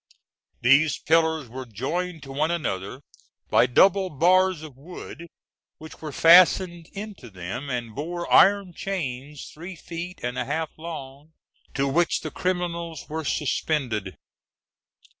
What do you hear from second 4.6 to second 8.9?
of wood, which were fastened into them, and bore iron